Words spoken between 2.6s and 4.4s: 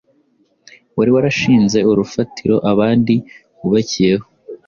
abandi bubakiyeho.